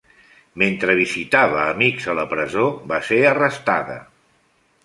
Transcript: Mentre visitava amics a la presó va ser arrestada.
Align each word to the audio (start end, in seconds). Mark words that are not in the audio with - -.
Mentre 0.61 0.95
visitava 0.99 1.59
amics 1.75 2.09
a 2.13 2.17
la 2.21 2.25
presó 2.33 2.65
va 2.93 3.01
ser 3.11 3.23
arrestada. 3.35 4.03